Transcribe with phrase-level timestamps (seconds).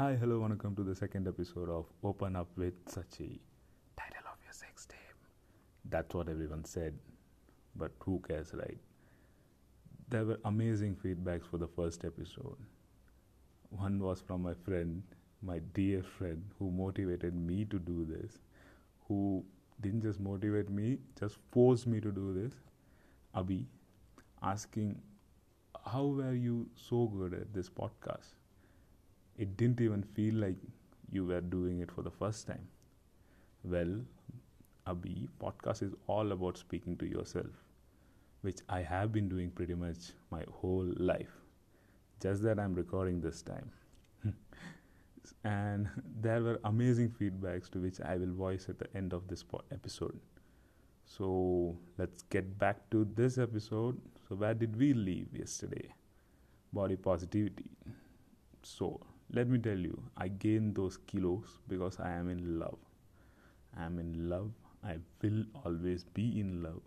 [0.00, 3.38] Hi, hello, welcome to the second episode of Open Up with Sachi.
[3.98, 5.20] Title of your sex tape.
[5.90, 6.94] That's what everyone said,
[7.76, 8.78] but who cares, right?
[10.08, 12.56] There were amazing feedbacks for the first episode.
[13.68, 15.02] One was from my friend,
[15.42, 18.38] my dear friend, who motivated me to do this,
[19.06, 19.44] who
[19.82, 22.54] didn't just motivate me, just forced me to do this.
[23.36, 23.66] Abhi,
[24.42, 24.98] asking,
[25.84, 28.39] How were you so good at this podcast?
[29.44, 30.56] It didn't even feel like
[31.10, 32.66] you were doing it for the first time.
[33.64, 34.00] Well,
[34.86, 37.64] Abhi, podcast is all about speaking to yourself,
[38.42, 41.34] which I have been doing pretty much my whole life.
[42.22, 43.70] Just that I'm recording this time.
[45.44, 45.88] and
[46.20, 50.18] there were amazing feedbacks to which I will voice at the end of this episode.
[51.06, 54.00] So let's get back to this episode.
[54.28, 55.92] So, where did we leave yesterday?
[56.72, 57.66] Body positivity.
[58.62, 59.00] So,
[59.30, 62.78] let me tell you, I gained those kilos because I am in love.
[63.72, 64.50] I am in love.
[64.82, 66.82] I will always be in love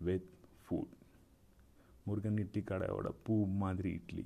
[0.00, 0.26] with
[0.64, 0.88] food.
[2.06, 4.24] Murugan idli கடையோட பூ மாதிரி idli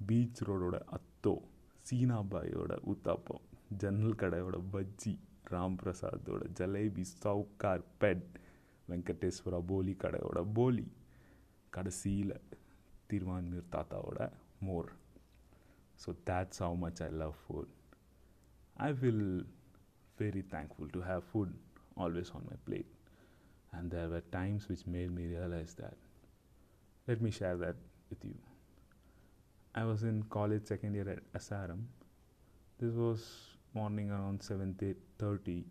[0.00, 1.34] beach ரோடோட அத்தோ
[1.86, 3.42] சீனாபாயோட உத்தாப்பம்
[3.80, 5.12] ஜன்னல் கடையோட பஜ்ஜி
[5.52, 8.24] ராம் பிரசாத்தோட jalebi Sowcarpet
[8.88, 10.86] Venkateswara poli கடையோட போலி
[11.72, 12.34] கடைசியில்
[13.10, 14.20] திருவான்மீர் தாத்தாவோட
[14.68, 14.90] மோர்
[16.00, 17.66] so that's how much I love food.
[18.78, 19.42] I feel
[20.18, 21.52] very thankful to have food
[21.94, 22.86] always on my plate.
[23.72, 25.94] And there were times which made me realize that.
[27.06, 27.76] Let me share that
[28.08, 28.34] with you.
[29.74, 31.82] I was in college second year at SRM.
[32.78, 33.26] This was
[33.74, 35.64] morning around 7:30.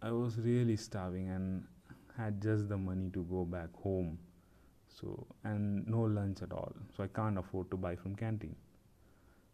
[0.00, 1.66] I was really starving and
[2.16, 4.16] had just the money to go back home.
[4.88, 6.72] So and no lunch at all.
[6.96, 8.54] So I can't afford to buy from canteen.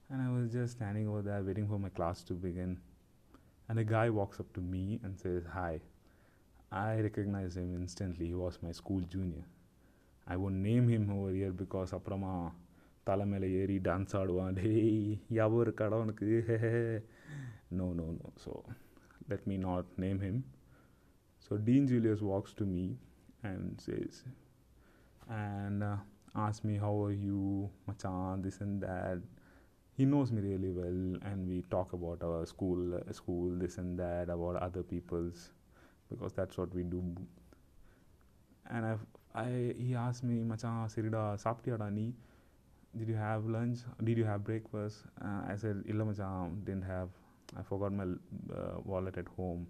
[0.09, 2.77] And I was just standing over there waiting for my class to begin.
[3.69, 5.79] And a guy walks up to me and says, Hi.
[6.71, 8.27] I recognize him instantly.
[8.27, 9.45] He was my school junior.
[10.27, 12.33] I won't name him over here because அப்புறமா
[13.07, 14.87] தலை மேலே ஏறி dance ஆடுவான் டேய்
[15.37, 16.29] ஞாபகம் இருக்காடா உனக்கு
[17.79, 18.51] no no no so
[19.29, 20.35] let me not name him
[21.45, 22.83] so dean julius walks to me
[23.49, 24.23] and says
[25.29, 25.97] and uh,
[26.35, 29.19] asks me how are you machan this and that
[30.00, 31.00] he knows me really well
[31.30, 35.50] and we talk about our school uh, school this and that about other people's
[36.10, 37.02] because that's what we do.
[38.70, 38.94] And I,
[39.34, 42.06] i he asked me macha sirida saptiyada ni
[43.00, 43.84] did you have lunch?
[44.08, 45.04] Did you have breakfast?
[45.24, 46.30] Uh, i said illa macha
[46.64, 47.10] didn't have.
[47.60, 48.08] I forgot my
[48.60, 49.66] uh, wallet at home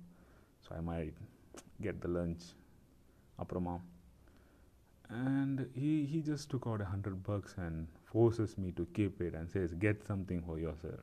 [0.66, 1.14] so i might
[1.88, 2.50] get the lunch.
[3.46, 3.80] Aprama.
[5.08, 9.34] And he he just took out a hundred bucks and forces me to keep it
[9.34, 11.00] and says, Get something for yourself.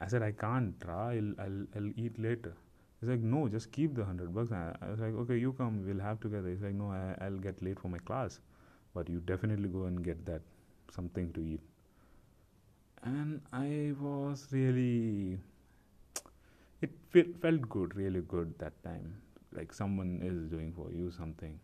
[0.00, 2.54] I said, I can't, I'll, I'll, I'll eat later.
[3.00, 4.52] He's like, No, just keep the hundred bucks.
[4.52, 6.48] I was like, Okay, you come, we'll have together.
[6.48, 8.40] He's like, No, I, I'll get late for my class.
[8.94, 10.42] But you definitely go and get that
[10.94, 11.60] something to eat.
[13.02, 15.38] And I was really,
[16.80, 16.90] it
[17.40, 19.16] felt good, really good that time.
[19.52, 21.58] Like someone is doing for you something.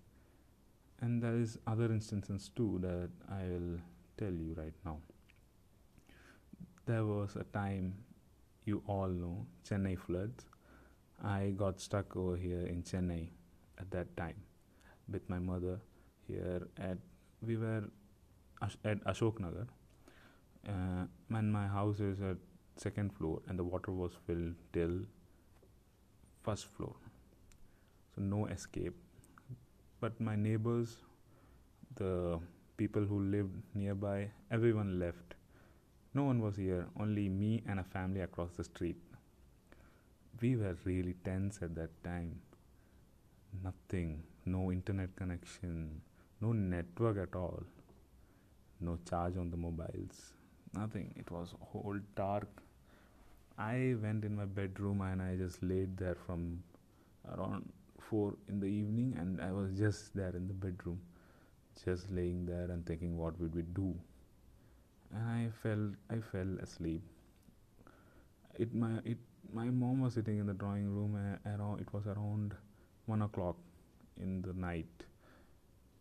[1.01, 3.79] And there is other instances too that I will
[4.19, 4.99] tell you right now.
[6.87, 7.95] There was a time,
[8.65, 10.45] you all know, Chennai floods.
[11.23, 13.29] I got stuck over here in Chennai
[13.79, 14.43] at that time
[15.11, 15.81] with my mother
[16.27, 16.99] here at,
[17.41, 17.85] we were
[18.85, 19.67] at Ashok Nagar.
[20.69, 22.37] Uh, and my house is at
[22.77, 25.01] second floor and the water was filled till
[26.43, 26.95] first floor.
[28.15, 28.95] So no escape.
[30.01, 30.97] But my neighbors,
[31.95, 32.41] the
[32.77, 35.35] people who lived nearby, everyone left.
[36.15, 38.97] No one was here, only me and a family across the street.
[40.41, 42.41] We were really tense at that time.
[43.63, 46.01] Nothing, no internet connection,
[46.41, 47.63] no network at all,
[48.81, 50.35] no charge on the mobiles,
[50.75, 51.15] nothing.
[51.17, 52.49] It was whole dark.
[53.59, 56.63] I went in my bedroom and I just laid there from
[57.37, 57.71] around
[58.01, 61.01] 4 in the evening and I was just there in the bedroom
[61.85, 63.95] just laying there and thinking what would we do.
[65.15, 67.03] And i fell i fell asleep.
[68.59, 69.19] It my it
[69.53, 72.55] my mom was sitting in the drawing room uh, around it was around
[73.07, 73.57] 1 o'clock
[74.21, 75.05] in the night.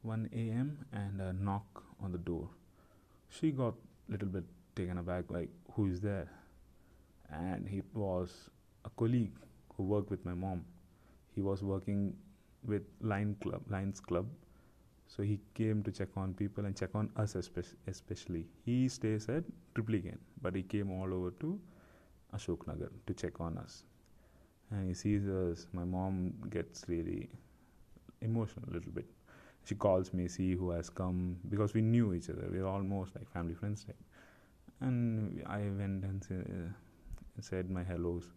[0.03, 2.47] 1 a.m and a knock on the door.
[3.29, 3.75] She got
[4.07, 4.43] a little bit
[4.75, 6.29] taken aback like who is there?
[7.29, 8.49] And it was
[8.85, 9.33] a colleague
[9.75, 10.65] who worked with my mom.
[11.35, 12.15] He was working
[12.65, 14.27] with line club lions club
[15.11, 18.45] so he came to check on people and check on us especially.
[18.65, 19.43] He stays at
[19.75, 21.59] Triplicane, but he came all over to
[22.33, 23.83] Ashok Nagar to check on us.
[24.69, 25.67] And he sees us.
[25.73, 27.29] My mom gets really
[28.21, 29.05] emotional a little bit.
[29.65, 32.47] She calls me, see who has come because we knew each other.
[32.49, 33.85] We were almost like family friends.
[33.87, 33.97] Like.
[34.79, 38.31] And I went and uh, said my hellos.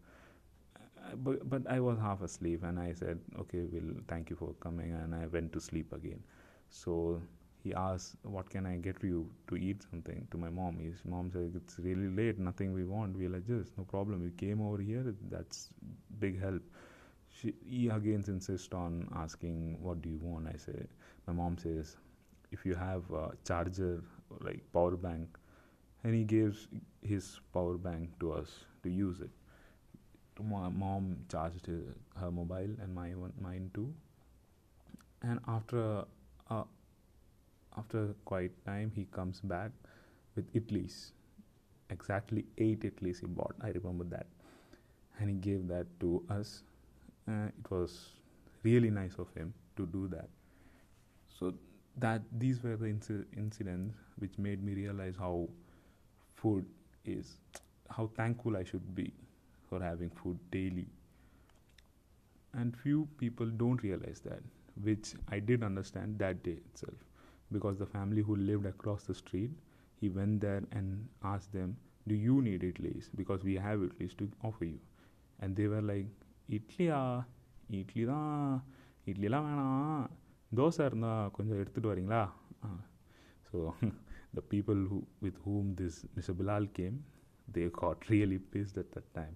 [0.77, 4.55] Uh, but, but I was half asleep and I said, okay, well, thank you for
[4.61, 4.93] coming.
[4.93, 6.23] And I went to sleep again.
[6.75, 7.23] So
[7.63, 10.79] he asked, what can I get you to eat something to my mom?
[10.79, 14.25] His mom said, it's really late, nothing we want, we'll adjust, no problem.
[14.25, 15.69] You came over here, that's
[16.19, 16.63] big help.
[17.31, 20.49] She, he again insists on asking, what do you want?
[20.53, 20.87] I say,
[21.29, 21.97] my mom says,
[22.51, 24.03] if you have a charger,
[24.41, 25.39] like power bank,
[26.03, 26.67] and he gives
[27.03, 28.51] his power bank to us
[28.83, 29.31] to use it.
[30.43, 31.69] My mom charged
[32.17, 33.95] her mobile and my one, mine too.
[35.23, 36.05] And after
[36.51, 36.65] uh,
[37.77, 39.71] after quite time, he comes back
[40.37, 41.13] with idlis.
[41.91, 43.55] Exactly eight idlis he bought.
[43.61, 44.27] I remember that,
[45.19, 46.63] and he gave that to us.
[47.29, 48.11] Uh, it was
[48.63, 50.29] really nice of him to do that.
[51.39, 51.55] So
[51.99, 55.49] that these were the inc- incidents which made me realize how
[56.37, 56.65] food
[57.05, 57.37] is,
[57.91, 59.13] how thankful I should be
[59.69, 60.87] for having food daily.
[62.55, 64.41] And few people don't realize that,
[64.84, 66.98] which I did understand that day itself.
[67.52, 69.52] Because the family who lived across the street,
[69.96, 71.78] he went there and asked them,
[72.08, 73.10] Do you need idlis?
[73.16, 74.80] Because we have idlis to offer you.
[75.40, 76.08] And they were like,
[76.58, 77.00] இட்லியா
[77.80, 78.30] இட்லி தான்
[79.10, 80.06] இட்லிலாம் வேணாம்
[80.60, 82.22] தோசை இருந்தால் கொஞ்சம் எடுத்துகிட்டு வரீங்களா
[83.50, 83.60] so
[84.38, 86.34] the people who with whom this Mr.
[86.40, 86.98] Bilal came,
[87.56, 89.36] they got really pissed at that time.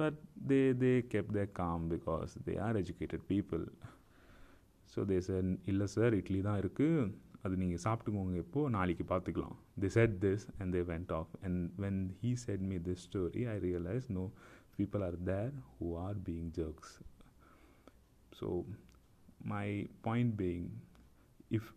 [0.00, 0.14] But
[0.50, 3.64] they, they kept their calm because they are educated people.
[4.92, 7.08] So they sir இல்லை sir idli தான் இருக்குது
[7.46, 12.00] அது நீங்கள் சாப்பிட்டுக்கோங்க இப்போது நாளைக்கு பார்த்துக்கலாம் they said this and they went off and when
[12.22, 14.24] he said me this story I realise no
[14.78, 16.98] people are there who are being jerks.
[18.32, 18.64] So,
[19.44, 20.70] my point being,
[21.50, 21.72] if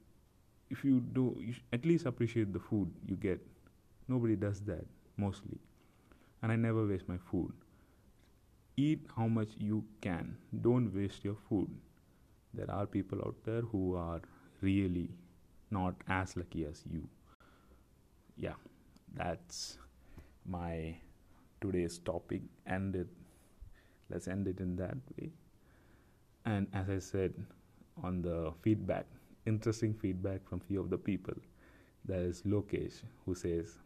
[0.71, 3.41] if you do, you at least appreciate the food you get.
[4.07, 4.85] Nobody does that
[5.17, 5.59] mostly,
[6.41, 7.53] and I never waste my food.
[8.77, 10.37] Eat how much you can.
[10.61, 11.69] Don't waste your food.
[12.56, 14.20] There are people out there who are
[14.62, 15.10] really
[15.70, 17.06] not as lucky as you.
[18.38, 18.54] Yeah,
[19.14, 19.78] that's
[20.46, 20.96] my
[21.60, 22.42] today's topic.
[22.66, 23.08] Ended
[24.10, 25.30] let's end it in that way.
[26.44, 27.34] And as i said
[28.02, 29.06] on the feedback
[29.46, 31.34] interesting feedback from few of the people
[32.04, 33.78] there is lokesh who says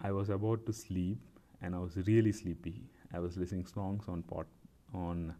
[0.00, 1.18] i was about to sleep
[1.62, 2.82] and i was really sleepy.
[3.14, 4.46] I was listening songs on pot
[4.94, 5.34] on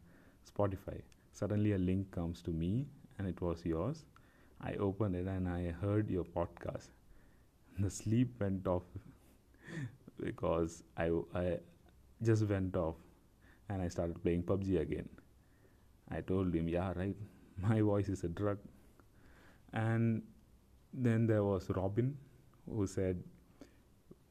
[0.50, 1.00] spotify
[1.32, 2.87] suddenly a link comes to me
[3.19, 4.05] and it was yours
[4.61, 6.88] i opened it and i heard your podcast
[7.79, 8.82] the sleep went off
[10.23, 11.58] because I, I
[12.23, 12.96] just went off
[13.69, 15.08] and I started playing PUBG again.
[16.11, 17.17] I told him, yeah, right,
[17.56, 18.58] my voice is a drug.
[19.73, 20.23] And
[20.93, 22.17] then there was Robin
[22.69, 23.23] who said,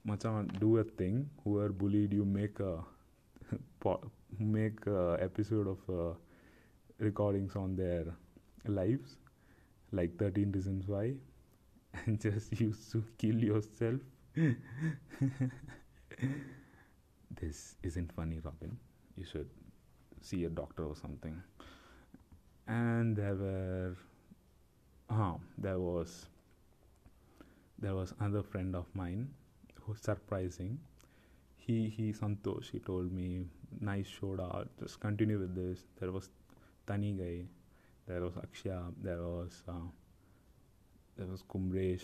[0.04, 1.30] Machan, do a thing.
[1.44, 2.84] Whoever bullied you, make a
[4.40, 6.14] make a episode of uh,
[7.02, 8.06] recordings on their
[8.68, 9.18] lives,
[9.92, 11.14] like 13 Reasons Why,
[12.06, 14.02] and just used to kill yourself.
[17.40, 18.78] this isn't funny, Robin.
[19.16, 19.50] You should
[20.22, 21.42] see a doctor or something.
[22.68, 23.96] And there were,
[25.10, 26.28] ah, there was,
[27.80, 29.30] there was another friend of mine
[29.82, 30.80] who's surprising.
[31.58, 32.72] He he Santosh.
[32.72, 33.48] He told me,
[33.82, 34.68] nice shoda.
[34.80, 35.86] Just continue with this.
[36.00, 36.30] There was
[36.92, 38.94] There was Akshya.
[39.02, 39.74] There was uh,
[41.18, 42.04] there was Kumresh.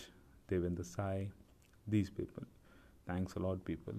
[0.50, 1.28] Devendra Sai.
[1.86, 2.44] These people.
[3.06, 3.94] Thanks a lot, people,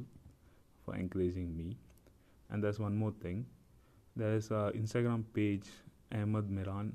[0.84, 1.78] for encouraging me.
[2.50, 3.46] And there's one more thing.
[4.16, 5.68] There's a Instagram page,
[6.12, 6.94] Ahmed Miran.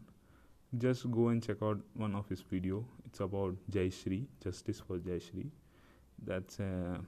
[0.78, 2.84] Just go and check out one of his video.
[3.06, 5.52] It's about Jai Shri, Justice for Jai Shri.
[6.24, 6.98] That's uh,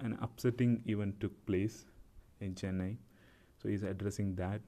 [0.00, 1.84] an upsetting event took place
[2.40, 2.96] in Chennai.
[3.62, 4.62] So he's addressing that.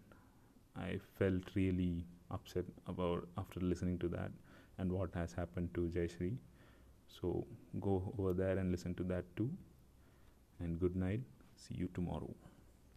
[0.78, 4.30] I felt really upset about after listening to that
[4.78, 6.32] and what has happened to Jai Shri.
[7.08, 7.46] So
[7.80, 9.50] go over there and listen to that too.
[10.60, 11.20] And good night.
[11.56, 12.34] See you tomorrow.